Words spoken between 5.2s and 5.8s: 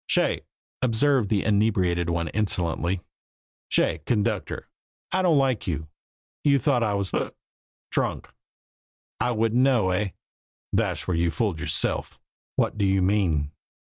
don't like